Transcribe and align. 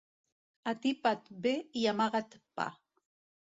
Atipa't 0.71 1.29
bé 1.45 1.53
i 1.83 1.85
amaga't 1.93 2.35
pa. 2.59 2.69